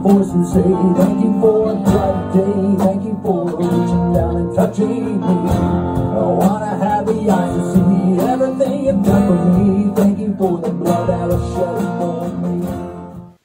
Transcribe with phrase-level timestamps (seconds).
[0.00, 2.84] voice and say thank you for a bright day.
[2.84, 5.26] Thank you for reaching down and touching me.
[5.26, 9.94] I wanna have the eyes to see everything you've done for me.
[9.96, 13.38] Thank you for the blood that was shed for me.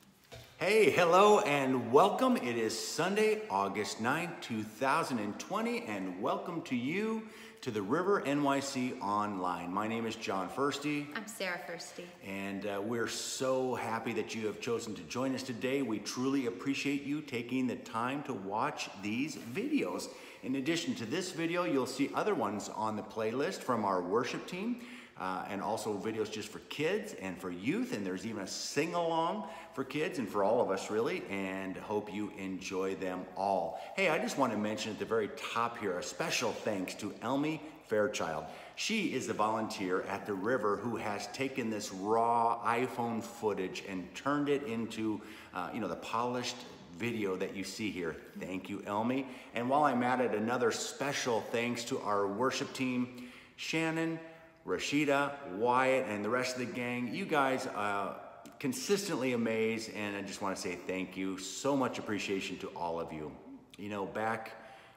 [0.57, 2.37] Hey, hello, and welcome.
[2.37, 7.23] It is Sunday, August 9, 2020, and welcome to you
[7.63, 9.73] to the River NYC Online.
[9.73, 12.03] My name is John Furste, I'm Sara Furste.
[12.27, 15.81] and uh, we're so happy that you have chosen to join us today.
[15.81, 20.09] We truly appreciate you taking the time to watch these videos.
[20.43, 24.45] In addition to this video, you'll see other ones on the playlist from our worship
[24.45, 24.81] team.
[25.17, 28.95] Uh, and also videos just for kids and for youth, and there's even a sing
[28.95, 31.23] along for kids and for all of us, really.
[31.29, 33.79] And hope you enjoy them all.
[33.95, 37.11] Hey, I just want to mention at the very top here a special thanks to
[37.21, 38.45] Elmi Fairchild.
[38.75, 44.13] She is the volunteer at the river who has taken this raw iPhone footage and
[44.15, 45.21] turned it into,
[45.53, 46.57] uh, you know, the polished
[46.97, 48.15] video that you see here.
[48.39, 49.25] Thank you, Elmi.
[49.53, 54.19] And while I'm at it, another special thanks to our worship team, Shannon,
[54.65, 57.13] Rashida, Wyatt, and the rest of the gang.
[57.13, 58.13] You guys uh,
[58.59, 61.37] consistently amaze, and I just want to say thank you.
[61.37, 63.31] So much appreciation to all of you.
[63.77, 64.53] You know, back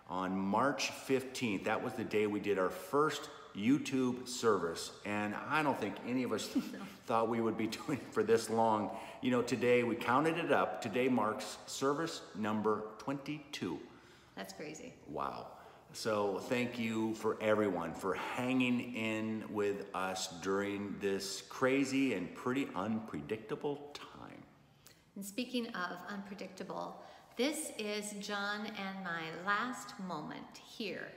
[0.08, 5.62] on March 15th, that was the day we did our first YouTube service, and I
[5.62, 6.48] don't think any of us
[7.06, 8.90] thought we would be doing it for this long.
[9.22, 10.82] You know, today we counted it up.
[10.82, 13.78] Today marks service number 22.
[14.34, 14.92] That's crazy.
[15.08, 15.46] Wow.
[15.92, 22.68] So thank you for everyone for hanging in with us during this crazy and pretty
[22.74, 24.42] unpredictable time.
[25.14, 27.00] And speaking of unpredictable,
[27.36, 31.08] this is John and my last moment here.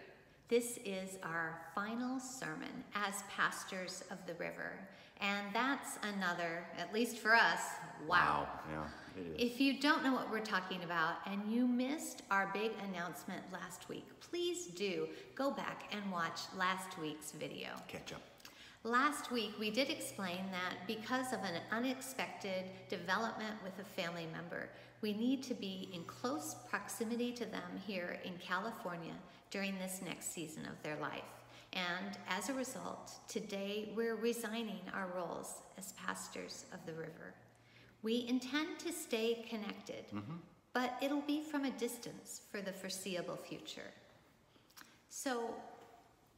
[0.48, 4.80] This is our final sermon as pastors of the river.
[5.22, 7.59] And that's another, at least for us,
[8.08, 8.48] wow.
[8.72, 8.86] Yeah,
[9.17, 9.52] it is.
[9.52, 13.90] If you don't know what we're talking about and you missed our big announcement last
[13.90, 17.69] week, please do go back and watch last week's video.
[17.88, 18.22] Catch up.
[18.85, 24.69] Last week, we did explain that because of an unexpected development with a family member,
[25.01, 29.16] we need to be in close proximity to them here in California
[29.51, 31.24] during this next season of their life.
[31.74, 37.35] And as a result, today we're resigning our roles as pastors of the river.
[38.02, 40.38] We intend to stay connected, mm-hmm.
[40.74, 43.91] but it'll be from a distance for the foreseeable future.
[45.09, 45.53] So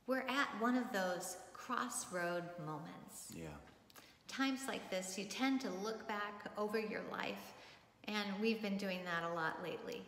[0.07, 3.31] we're at one of those crossroad moments.
[3.35, 3.45] Yeah.
[4.27, 7.53] Times like this, you tend to look back over your life,
[8.07, 10.01] and we've been doing that a lot lately.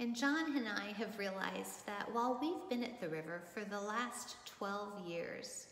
[0.00, 3.78] And John and I have realized that while we've been at the river for the
[3.78, 5.66] last 12 years,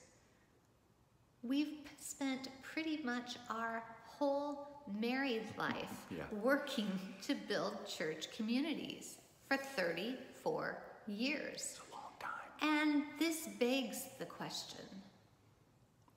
[1.43, 6.25] we've spent pretty much our whole married life Yeah.
[6.31, 6.91] working
[7.23, 11.55] to build church communities for 34 years.
[11.55, 12.51] It's a long time.
[12.61, 14.85] And this begs the question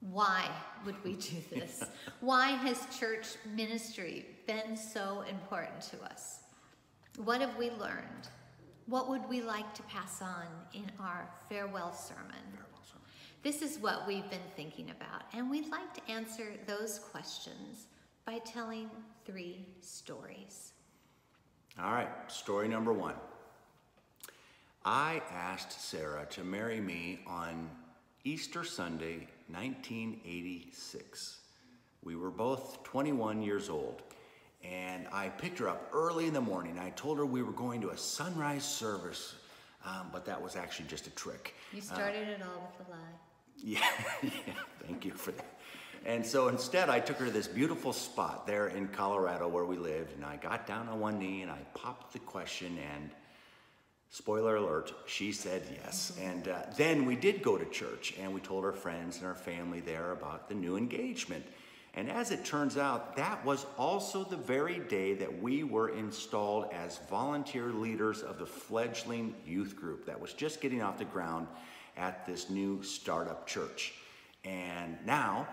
[0.00, 0.50] why
[0.84, 1.82] would we do this?
[2.20, 6.41] why has church ministry been so important to us?
[7.16, 8.28] What have we learned?
[8.86, 12.36] What would we like to pass on in our farewell sermon?
[13.42, 17.88] This is what we've been thinking about, and we'd like to answer those questions
[18.24, 18.88] by telling
[19.26, 20.74] three stories.
[21.76, 23.16] All right, story number one.
[24.84, 27.68] I asked Sara to marry me on
[28.22, 31.40] Easter Sunday, 1986.
[32.04, 34.02] We were both 21 years old,
[34.64, 36.78] and I picked her up early in the morning.
[36.78, 39.34] I told her we were going to a sunrise service,
[39.84, 41.54] um, but that was actually just a trick.
[41.72, 42.98] You started it all with a lie.
[43.56, 43.80] Yeah,
[44.22, 44.54] yeah,
[44.86, 45.58] thank you for that.
[46.04, 49.76] And so instead, I took her to this beautiful spot there in Colorado where we
[49.76, 53.10] lived, and I got down on one knee and I popped the question, and
[54.10, 56.16] spoiler alert, she said yes.
[56.20, 59.34] And uh, then we did go to church, and we told our friends and our
[59.34, 61.44] family there about the new engagement.
[61.94, 66.70] And as it turns out, that was also the very day that we were installed
[66.72, 71.46] as volunteer leaders of the fledgling youth group that was just getting off the ground
[71.98, 73.92] at this new startup church.
[74.44, 75.46] And now,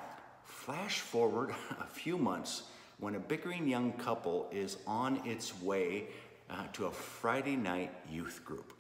[0.45, 2.63] flash forward a few months
[3.00, 6.07] when a bickering young couple is on its way
[6.50, 8.74] uh, to a Friday night youth group.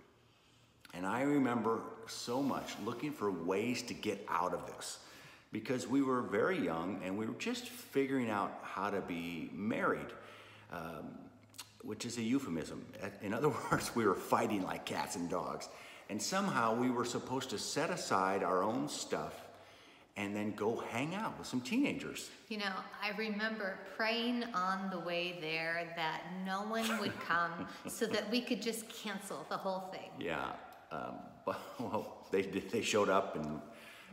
[0.93, 4.99] And I remember so much looking for ways to get out of this
[5.51, 10.13] because we were very young and we were just figuring out how to be married,
[10.71, 11.17] um,
[11.81, 12.85] which is a euphemism.
[13.21, 15.69] In other words, we were fighting like cats and dogs.
[16.09, 19.33] And somehow we were supposed to set aside our own stuff
[20.17, 22.29] and then go hang out with some teenagers.
[22.49, 28.05] You know, I remember praying on the way there that no one would come so
[28.07, 30.09] that we could just cancel the whole thing.
[30.19, 30.51] Yeah,
[30.91, 31.13] um,
[31.45, 33.61] but well, they they showed up, and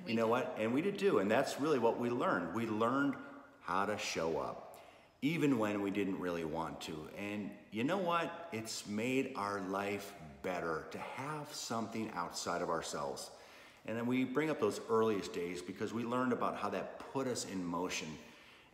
[0.04, 0.30] We you know did.
[0.30, 0.56] what?
[0.58, 1.18] And we did too.
[1.18, 2.54] And that's really what we learned.
[2.54, 3.14] We learned
[3.62, 4.78] how to show up,
[5.22, 7.08] even when we didn't really want to.
[7.18, 8.48] And you know what?
[8.52, 10.12] It's made our life
[10.42, 13.30] better to have something outside of ourselves.
[13.86, 17.26] And then we bring up those earliest days because we learned about how that put
[17.26, 18.08] us in motion.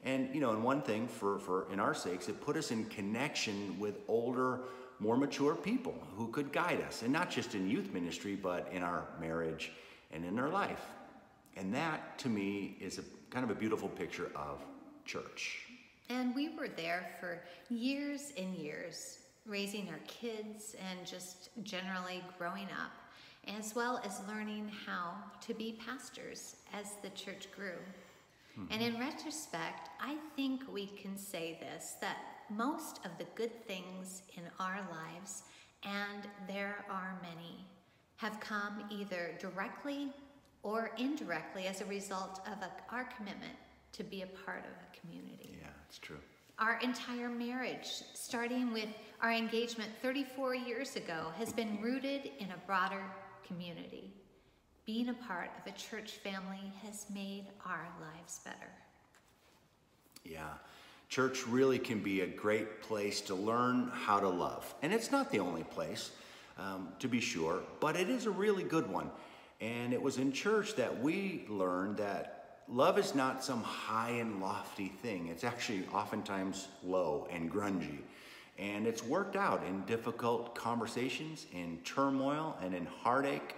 [0.05, 2.85] And you know, and one thing for, for in our sakes, it put us in
[2.87, 4.61] connection with older,
[4.99, 8.83] more mature people who could guide us, and not just in youth ministry, but in
[8.83, 9.73] our marriage
[10.13, 10.81] and in our life.
[11.57, 14.65] And that to me is a kind of a beautiful picture of
[15.05, 15.67] church.
[16.09, 22.67] And we were there for years and years, raising our kids and just generally growing
[22.67, 22.93] up,
[23.59, 27.79] as well as learning how to be pastors as the church grew.
[28.57, 28.83] And mm-hmm.
[28.83, 32.19] in retrospect, I think we can say this that
[32.51, 35.45] most of the good things in our lives,
[35.85, 37.65] and there are many,
[38.17, 40.11] have come either directly
[40.63, 43.53] or indirectly as a result of a, our commitment
[43.93, 46.19] to be a part of a community Yeah, it's true.
[46.59, 48.89] our entire marriage, starting with
[49.21, 53.03] our engagement 34 years ago, has been rooted in a broader
[53.47, 54.13] community.
[54.87, 58.71] Being a part of a church family has made our lives better.
[60.25, 60.55] Yeah.
[61.09, 64.75] Church really can be a great place to learn how to love.
[64.83, 66.11] And it's not the only place,
[66.59, 69.11] um, to be sure, but it is a really good one.
[69.63, 74.41] And it was in church that we learned that love is not some high and
[74.41, 75.29] lofty thing.
[75.29, 77.99] It's actually oftentimes low and grungy.
[78.59, 83.55] And it's worked out in difficult conversations, in turmoil, and in heartache,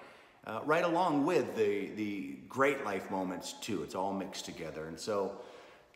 [0.46, 3.82] uh, right along with the, the great life moments, too.
[3.82, 4.88] It's all mixed together.
[4.88, 5.32] And so,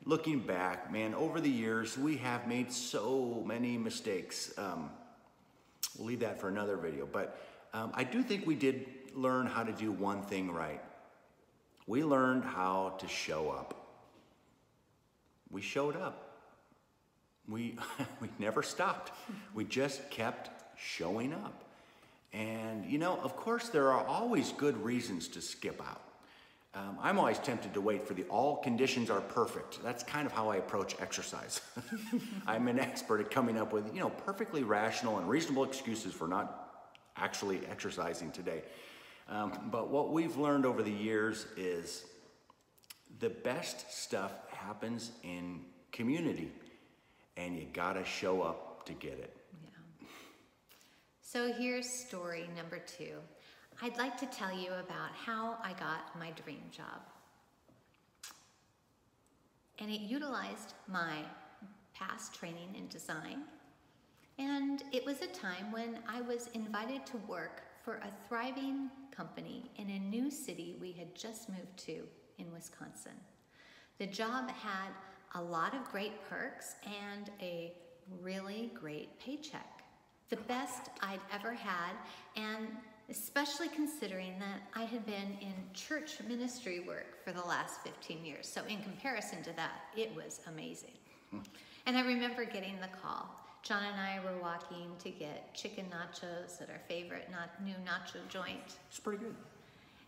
[0.07, 4.55] looking back, man, over the years, we have made so many mistakes.
[4.57, 4.91] Um,
[5.99, 7.07] we'll leave that for another video.
[7.07, 7.39] But
[7.75, 10.81] um, I do think we did learn how to do one thing right.
[11.87, 13.75] We learned how to show up.
[15.51, 16.25] We showed up.
[17.49, 17.77] We,
[18.21, 19.13] we never stopped.
[19.55, 21.65] We just kept showing up.
[22.33, 26.03] And, you know, of course, there are always good reasons to skip out.
[26.75, 29.83] Um, I'm always tempted to wait for the all conditions are perfect.
[29.83, 31.63] That's kind of how I approach exercise.
[32.47, 36.29] I'm an expert at coming up with, you know, perfectly rational and reasonable excuses for
[36.29, 38.63] not actually exercising today.
[39.29, 42.05] Um, but what we've learned over the years is
[43.21, 45.61] the best stuff happens in
[45.93, 46.51] community,
[47.37, 49.37] and you gotta show up to get it.
[49.63, 50.09] Yeah.
[51.21, 53.17] So here's story number two.
[53.83, 57.01] I'd like to tell you about how I got my dream job.
[59.79, 61.23] And it utilized my
[61.95, 63.43] past training in design.
[64.39, 69.71] And it was a time when I was invited to work for a thriving company
[69.77, 72.03] in a new city we had just moved to
[72.37, 73.15] in Wisconsin.
[73.97, 74.91] The job had
[75.35, 77.73] a lot of great perks and a
[78.21, 79.85] really great paycheck.
[80.29, 81.93] The best I'd ever had,
[82.37, 82.69] and
[83.09, 88.47] especially considering that I had been in church ministry work for the last 15 years.
[88.47, 90.99] So, in comparison to that, it was amazing.
[91.31, 91.39] Hmm.
[91.87, 93.31] And I remember getting the call.
[93.69, 98.27] John and I were walking to get chicken nachos at our favorite not, new nacho
[98.31, 98.79] joint.
[98.89, 99.35] It's pretty good.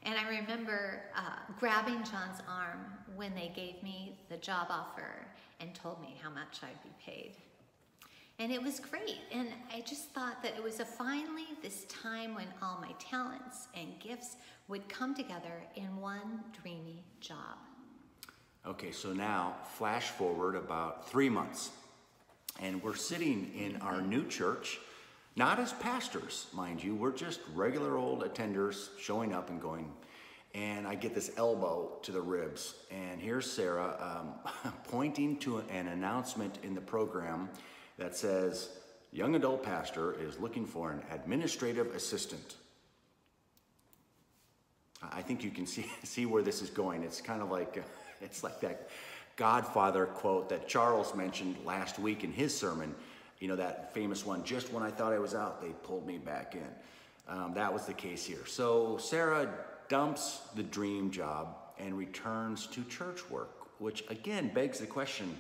[0.03, 5.27] And I remember uh, grabbing John's arm when they gave me the job offer
[5.61, 7.33] and told me how much I'd be paid.
[8.39, 9.19] And it was great.
[9.31, 13.69] And I just thought that it was a finally this time when all my talents
[13.75, 14.37] and gifts
[14.69, 17.59] would come together in one dreamy job.
[18.67, 21.73] Okay, so now flash forward about three months,
[22.61, 24.79] and we're sitting in our new church,
[25.37, 29.91] not as pastors, mind you, we're just regular old attenders showing up and going.
[30.55, 34.21] And I get this elbow to the ribs, and here's Sara
[34.65, 37.49] um, pointing to an announcement in the program
[37.99, 38.71] that says,
[39.13, 42.55] Young adult pastor is looking for an administrative assistant.
[45.03, 47.03] I think you can see, see where this is going.
[47.03, 47.83] It's kind of like,
[48.21, 48.89] it's like that
[49.41, 52.95] Godfather quote that Charles mentioned last week in his sermon.
[53.39, 56.19] You know, that famous one, just when I thought I was out, they pulled me
[56.19, 56.69] back in.
[57.35, 58.45] Um, that was the case here.
[58.45, 59.49] So Sara
[59.89, 65.35] dumps the dream job and returns to church work, which again begs the question,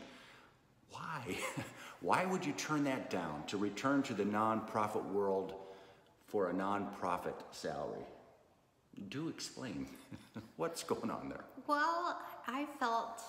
[0.90, 1.36] why?
[2.00, 5.52] Why would you turn that down to return to the nonprofit world
[6.26, 8.06] for a nonprofit salary?
[9.08, 9.86] do explain
[10.56, 11.44] what's going on there.
[11.66, 13.22] Well, I felt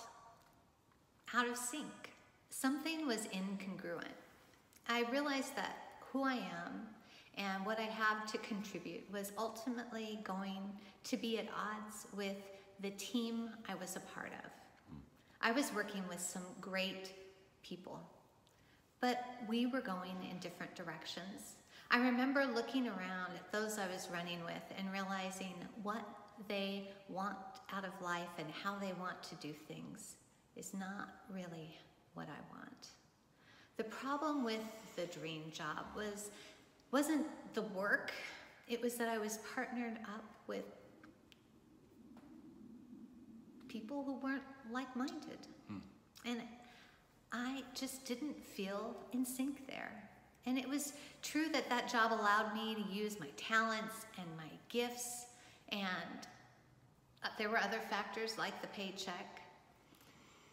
[1.34, 2.12] out of sync.
[2.50, 4.12] Something was incongruent.
[4.88, 5.76] I realized that
[6.12, 6.86] who I am
[7.38, 10.60] and what I have to contribute was ultimately going
[11.04, 12.36] to be at odds with
[12.80, 14.50] the team I was a part of.
[15.40, 17.12] I was working with some great
[17.62, 17.98] people,
[19.00, 21.54] but we were going in different directions.
[21.90, 26.06] I remember looking around at those I was running with and realizing what
[26.48, 27.36] they want
[27.72, 30.16] out of life and how they want to do things
[30.56, 31.76] is not really
[32.14, 32.88] what I want.
[33.76, 34.60] The problem with
[34.96, 36.30] the dream job was
[36.90, 38.12] wasn't the work,
[38.68, 40.64] it was that I was partnered up with
[43.68, 45.38] people who weren't like-minded.
[45.68, 45.78] Hmm.
[46.26, 46.42] And
[47.32, 49.92] I just didn't feel in sync there.
[50.44, 50.92] And it was
[51.22, 55.26] true that that job allowed me to use my talents and my gifts,
[55.70, 56.26] and
[57.24, 59.41] uh, there were other factors like the paycheck.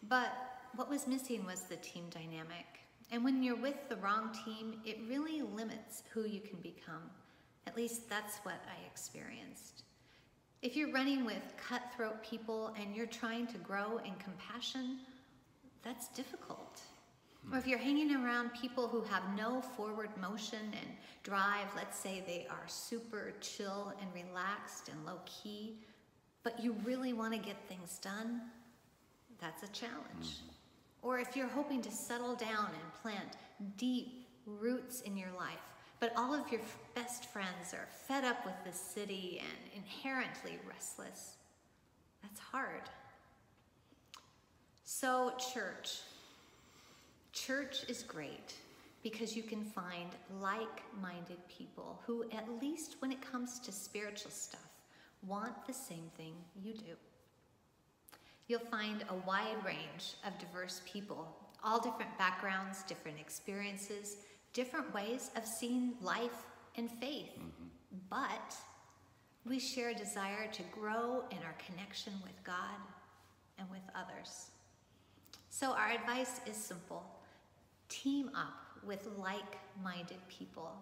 [0.08, 0.32] But
[0.74, 2.66] what was missing was the team dynamic.
[3.10, 7.10] And when you're with the wrong team, it really limits who you can become.
[7.66, 9.82] At least that's what I experienced.
[10.62, 14.98] If you're running with cutthroat people and you're trying to grow in compassion,
[15.82, 16.80] that's difficult.
[17.50, 20.86] Or if you're hanging around people who have no forward motion and
[21.22, 25.78] drive, let's say they are super chill and relaxed and low key,
[26.42, 28.42] but you really want to get things done,
[29.40, 29.96] that's a challenge.
[30.20, 30.50] Mm-hmm.
[31.02, 33.36] Or if you're hoping to settle down and plant
[33.76, 35.58] deep roots in your life,
[35.98, 36.60] but all of your
[36.94, 41.36] best friends are fed up with the city and inherently restless,
[42.22, 42.82] that's hard.
[44.84, 46.00] So, church.
[47.32, 48.54] Church is great
[49.02, 54.30] because you can find like minded people who, at least when it comes to spiritual
[54.30, 54.68] stuff,
[55.26, 56.32] want the same thing
[56.62, 56.96] you do.
[58.50, 64.16] You'll find a wide range of diverse people, all different backgrounds, different experiences,
[64.52, 67.30] different ways of seeing life and faith.
[67.38, 67.98] Mm-hmm.
[68.10, 68.56] But
[69.46, 72.80] we share a desire to grow in our connection with God
[73.56, 74.46] and with others.
[75.48, 77.04] So, our advice is simple
[77.88, 80.72] team up with like minded people.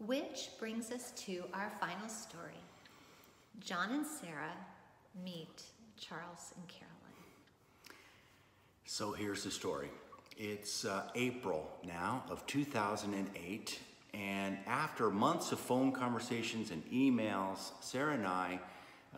[0.00, 2.58] Which brings us to our final story
[3.60, 4.50] John and Sara
[5.24, 5.62] meet
[5.98, 6.96] Charles and Caroline.
[8.84, 9.88] So here's the story.
[10.36, 13.80] It's uh, April now of 2008,
[14.12, 18.60] and after months of phone conversations and emails, Sara and I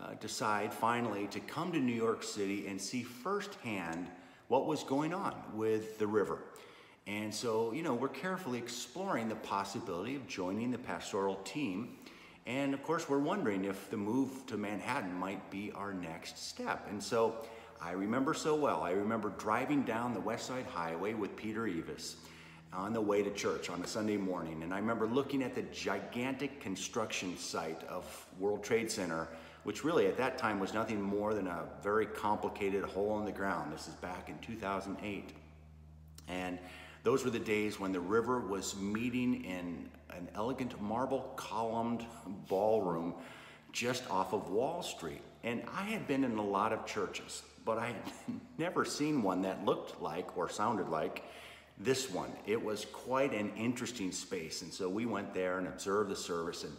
[0.01, 4.09] uh, decide finally to come to New York City and see firsthand
[4.47, 6.39] what was going on with the river.
[7.07, 11.97] And so, you know, we're carefully exploring the possibility of joining the pastoral team
[12.49, 16.87] and of course, we're wondering if the move to Manhattan might be our next step.
[16.89, 17.37] And so
[17.79, 18.81] I remember so well.
[18.83, 22.15] I remember driving down the West Side Highway with Peter Evis
[22.73, 24.63] on the way to church on a Sunday morning.
[24.63, 29.29] And I remember looking at the gigantic construction site of World Trade Center,
[29.65, 33.33] which really at that time was nothing more than a very complicated hole in the
[33.33, 33.75] ground.
[33.75, 35.35] This is back in 2008.
[36.29, 36.59] And
[37.03, 42.05] those were the days when the river was meeting in an elegant marble columned
[42.49, 43.15] ballroom
[43.73, 45.23] just off of Wall Street.
[45.45, 47.97] And I had been in a lot of churches, but I had
[48.59, 51.23] never seen one that looked like or sounded like
[51.79, 52.33] this one.
[52.47, 54.63] It was quite an interesting space.
[54.63, 56.65] And so we went there and observed the service.
[56.65, 56.73] And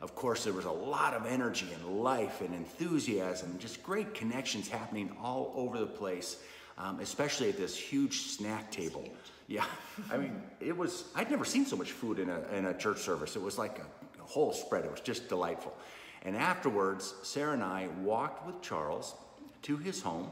[0.00, 4.68] of course, there was a lot of energy and life and enthusiasm, just great connections
[4.68, 6.36] happening all over the place,
[6.76, 9.08] um, especially at this huge snack table.
[9.46, 9.64] Yeah,
[10.10, 12.98] I mean, it was, I'd never seen so much food in a, in a church
[12.98, 13.36] service.
[13.36, 14.84] It was like a, a whole spread.
[14.84, 15.74] It was just delightful.
[16.22, 19.14] And afterwards, Sara and I walked with Charles
[19.62, 20.30] to his home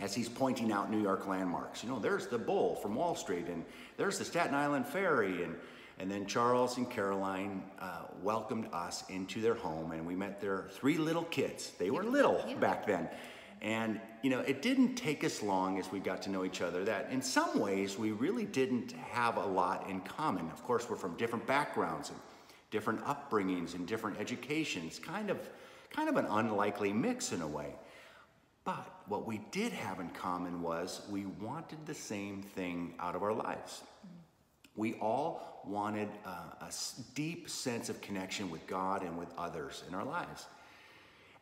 [0.00, 1.82] as he's pointing out New York landmarks.
[1.82, 3.64] You know, there's the Bull from Wall Street, and
[3.96, 5.56] there's the Staten Island Ferry, and
[6.00, 10.66] and then Charles and Caroline uh, welcomed us into their home, and we met their
[10.70, 11.72] three little kids.
[11.78, 13.08] They were little back then.
[13.60, 16.84] And, you know, it didn't take us long as we got to know each other
[16.84, 20.48] that in some ways we really didn't have a lot in common.
[20.50, 22.18] Of course, we're from different backgrounds and
[22.70, 25.38] different upbringings and different educations, kind of,
[25.90, 27.74] kind of an unlikely mix in a way.
[28.64, 33.22] But what we did have in common was we wanted the same thing out of
[33.22, 33.82] our lives.
[33.82, 34.80] Mm-hmm.
[34.80, 36.72] We all wanted a, a
[37.14, 40.46] deep sense of connection with God and with others in our lives.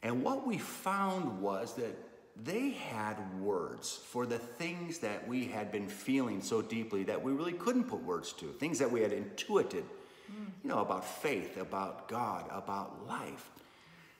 [0.03, 1.97] And what we found was that
[2.45, 7.33] they had words for the things that we had been feeling so deeply that we
[7.33, 9.85] really couldn't put words to, things that we had intuited,
[10.31, 10.47] mm.
[10.63, 13.51] you know, about faith, about God, about life.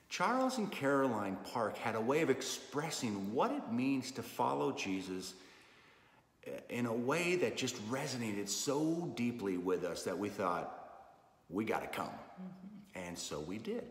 [0.09, 5.35] Charles and Caroline Park had a way of expressing what it means to follow Jesus
[6.47, 10.73] uh, in a way that just resonated so deeply with us that we thought,
[11.51, 12.07] we got to come.
[12.07, 13.09] Mm-hmm.
[13.09, 13.85] And so we did.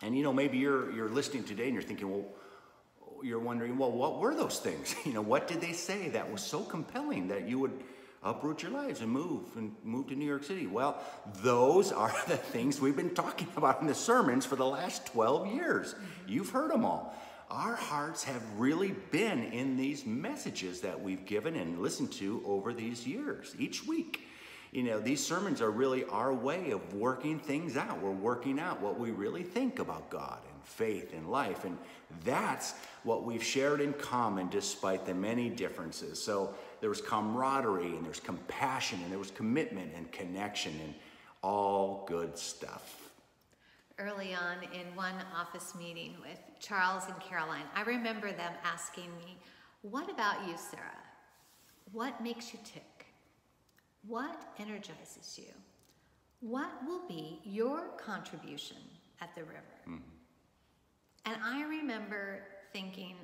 [0.00, 2.24] And you know, maybe you're, you're listening today and you're thinking, well,
[3.24, 4.94] you're wondering, well, what were those things?
[5.04, 7.72] You know, what did they say that was so compelling that you would
[8.22, 10.66] uproot your lives and move and move to New York City?
[10.66, 11.02] Well,
[11.42, 15.48] those are the things we've been talking about in the sermons for the last 12
[15.48, 15.94] years.
[16.26, 17.14] You've heard them all.
[17.50, 22.72] Our hearts have really been in these messages that we've given and listened to over
[22.72, 24.26] these years, each week.
[24.72, 28.00] You know, these sermons are really our way of working things out.
[28.02, 31.64] We're working out what we really think about God faith and life.
[31.64, 31.78] And
[32.24, 36.22] that's what we've shared in common despite the many differences.
[36.22, 40.94] So there was camaraderie and there's compassion and there was commitment and connection and
[41.42, 43.10] all good stuff.
[43.98, 49.38] Early on in one office meeting with Charles and Caroline, I remember them asking me,
[49.82, 50.98] What about you, Sara?
[51.92, 53.06] What makes you tick?
[54.06, 55.52] What energizes you?
[56.40, 58.76] What will be your contribution
[59.20, 59.62] at the river?
[59.88, 60.13] Mm-hmm.
[61.26, 62.40] And I remember
[62.72, 63.16] thinking,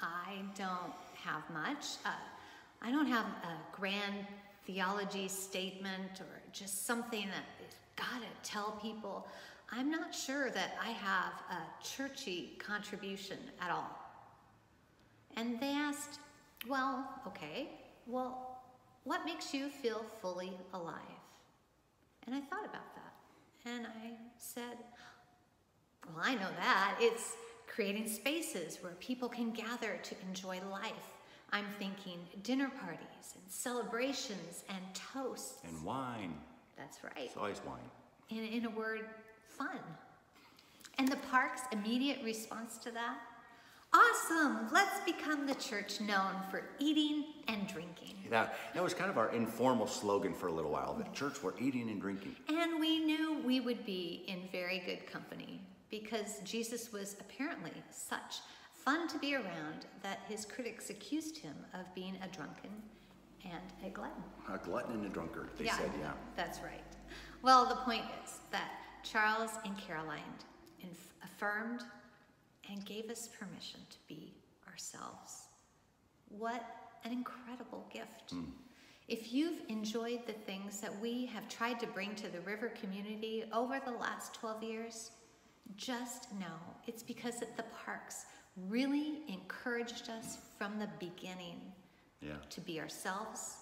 [0.00, 1.96] I don't have much.
[2.04, 2.10] Uh,
[2.82, 4.26] I don't have a grand
[4.66, 7.44] theology statement or just something that
[7.96, 9.26] got to tell people.
[9.70, 13.98] I'm not sure that I have a churchy contribution at all.
[15.36, 16.20] And they asked,
[16.68, 17.68] Well, okay,
[18.06, 18.62] well,
[19.04, 20.94] what makes you feel fully alive?
[22.26, 23.14] And I thought about that.
[23.70, 24.76] And I said,
[26.14, 26.96] Well, I know that.
[27.00, 27.34] It's
[27.66, 31.18] creating spaces where people can gather to enjoy life
[31.50, 35.60] I'm thinking dinner parties and celebrations and toasts.
[35.64, 36.34] And wine.
[36.76, 37.12] That's right.
[37.16, 37.78] It's always wine.
[38.30, 39.06] In, in a word,
[39.46, 39.78] fun.
[40.98, 43.18] And the park's immediate response to that?
[43.94, 44.68] Awesome!
[44.70, 48.16] Let's become the church known for eating and drinking.
[48.28, 50.92] That, that was kind of our informal slogan for a little while.
[50.92, 52.36] The church, we're eating and drinking.
[52.48, 58.36] And we knew we would be in very good company because Jesus was apparently such
[58.72, 62.70] fun to be around that his critics accused him of being a drunken
[63.44, 64.22] and a glutton.
[64.52, 66.12] A glutton and a drunkard, they yeah, said, yeah.
[66.36, 66.82] That's right.
[67.42, 68.70] Well, the point is that
[69.02, 70.20] Charles and Caroline
[70.82, 71.82] inf- affirmed
[72.70, 74.34] and gave us permission to be
[74.70, 75.48] ourselves.
[76.28, 76.64] What
[77.04, 78.34] an incredible gift.
[78.34, 78.46] Mm.
[79.06, 83.44] If you've enjoyed the things that we have tried to bring to the river community
[83.52, 85.10] over the last 12 years,
[85.76, 86.46] just know
[86.86, 88.26] it's because the parks
[88.68, 91.60] really encouraged us from the beginning
[92.20, 92.32] yeah.
[92.50, 93.56] to be ourselves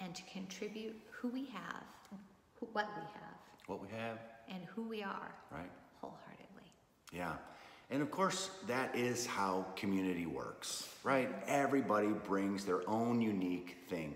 [0.00, 1.84] and to contribute who we have,
[2.58, 3.38] who, what we have.
[3.66, 4.18] What we have.
[4.48, 5.32] And who we are.
[5.50, 5.70] Right.
[6.00, 6.72] Wholeheartedly.
[7.12, 7.34] Yeah.
[7.90, 11.30] And of course, that is how community works, right?
[11.46, 14.14] Everybody brings their own unique thing.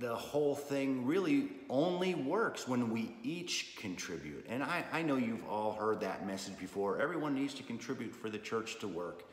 [0.00, 4.44] The whole thing really only works when we each contribute.
[4.48, 7.00] And I, I know you've all heard that message before.
[7.00, 9.24] Everyone needs to contribute for the church to work.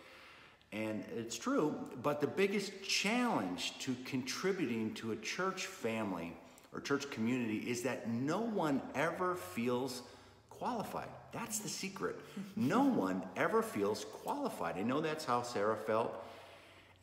[0.72, 6.34] And it's true, but the biggest challenge to contributing to a church family
[6.74, 10.04] or church community is that no one ever feels
[10.50, 11.10] qualified.
[11.34, 12.20] That's the secret.
[12.56, 14.78] no one ever feels qualified.
[14.78, 16.24] I know that's how Sara felt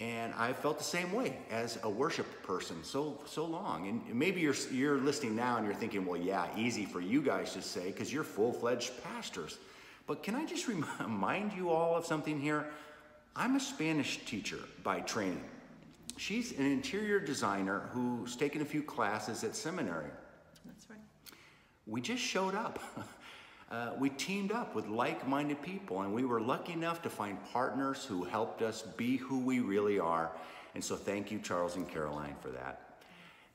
[0.01, 3.89] and I felt the same way as a worship person so so long.
[3.89, 7.53] And maybe you're you're listening now and you're thinking, well, yeah, easy for you guys
[7.55, 9.59] to say because you're full-fledged pastors.
[10.07, 10.69] But can I just
[11.01, 12.67] remind you all of something here?
[13.35, 15.45] I'm a Spanish teacher by training.
[16.17, 20.11] She's an interior designer who's taken a few classes at seminary.
[20.65, 20.99] That's right.
[21.87, 22.81] We just showed up.
[23.71, 27.39] uh, we teamed up with like minded people, and we were lucky enough to find
[27.53, 30.33] partners who helped us be who we really are.
[30.75, 33.03] And so, thank you, Charles and Caroline, for that.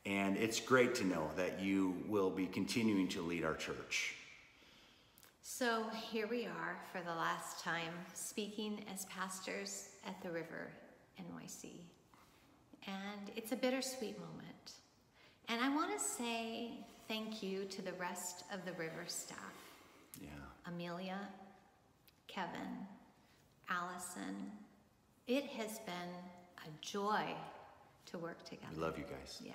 [0.05, 4.15] And it's great to know that you will be continuing to lead our church.
[5.41, 10.71] So, here we are for the last time speaking as pastors at the River
[11.19, 11.71] NYC.
[12.85, 14.73] And it's a bittersweet moment.
[15.47, 16.71] And I want to say
[17.07, 19.62] thank you to the rest of the River staff.
[20.67, 21.19] Amelia,
[22.27, 22.87] Kevin,
[23.69, 24.51] Allison.
[25.27, 26.13] It has been
[26.65, 27.25] a joy
[28.07, 28.67] to work together.
[28.75, 29.41] We love you guys.
[29.43, 29.53] Yeah.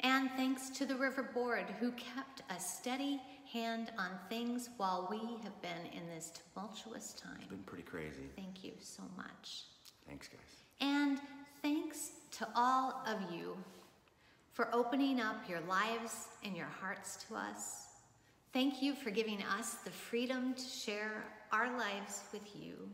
[0.00, 3.20] And thanks to the River Board who kept a steady
[3.52, 7.36] hand on things while we have been in this tumultuous time.
[7.40, 8.30] It's been pretty crazy.
[8.36, 9.64] Thank you so much.
[10.06, 10.40] Thanks, guys.
[10.80, 11.18] And
[11.60, 13.56] thanks to all of you
[14.52, 17.89] for opening up your lives and your hearts to us
[18.52, 22.90] Thank you for giving us the freedom to share our lives with you.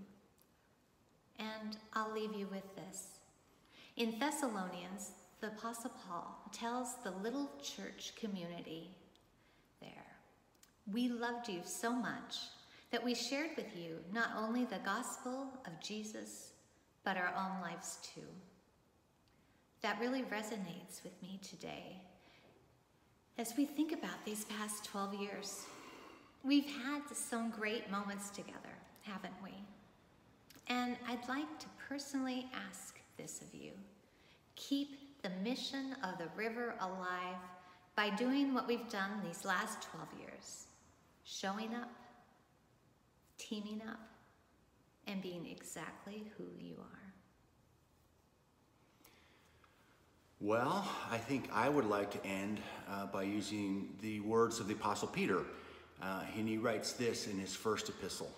[1.39, 3.19] And I'll leave you with this.
[3.97, 8.91] In Thessalonians, the Apostle Paul tells the little church community
[9.81, 10.07] there,
[10.93, 12.37] We loved you so much
[12.91, 16.51] that we shared with you not only the gospel of Jesus,
[17.03, 18.27] but our own lives too.
[19.81, 22.03] That really resonates with me today
[23.39, 25.65] as we think about these past 12 years.
[26.43, 29.51] We've had some great moments together, haven't we?
[30.69, 33.73] And I'd like to personally ask this of you.
[34.55, 37.37] Keep the mission of the river alive
[37.95, 40.67] by doing what we've done these last 12 years
[41.25, 41.91] showing up,
[43.37, 44.01] teaming up,
[45.07, 47.06] and being exactly who you are.
[50.41, 54.75] Well, I think I would like to end uh, by using the words of the
[54.75, 55.43] Apostle Peter.
[56.03, 58.31] Uh, and he writes this in his first epistle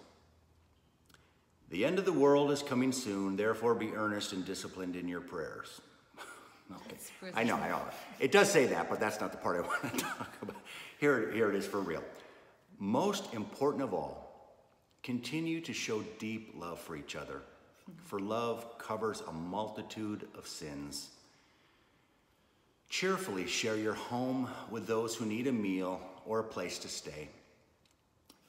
[1.71, 5.21] The end of the world is coming soon, therefore be earnest and disciplined in your
[5.21, 5.81] prayers.
[6.73, 6.97] okay.
[7.35, 7.83] I know, I know.
[8.21, 10.57] It does say that, but that's not the part I want to talk about.
[11.01, 12.05] Here, here it is for real.
[12.79, 14.55] Most important of all,
[15.03, 17.43] continue to show deep love for each other,
[18.05, 21.09] for love covers a multitude of sins.
[22.89, 27.29] Cheerfully share your home with those who need a meal or a place to stay.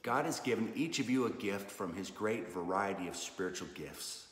[0.02, 4.26] God has given each of you a gift from his great variety of spiritual gifts.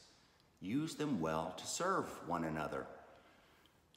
[0.60, 2.86] Use them well to serve one another.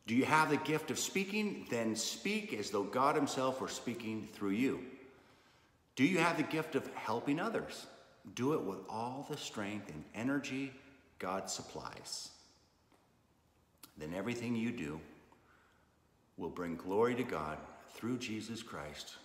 [0.06, 1.65] Do you have the gift of speaking?
[1.69, 4.82] Then speak as though God himself were speaking through you.
[5.95, 7.86] Do you have the gift of helping others?
[8.36, 10.74] Do it with all the strength and energy
[11.21, 12.30] God supplies.
[13.95, 15.00] Then everything you do,
[16.41, 17.60] will bring glory to God
[17.93, 19.15] through Jesus Christ.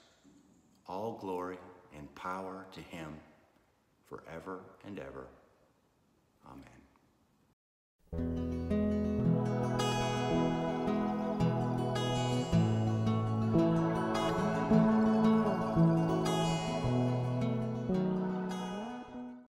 [0.87, 1.57] All glory
[1.97, 3.17] and power to him
[4.05, 5.27] forever and ever.
[8.13, 8.56] Amen.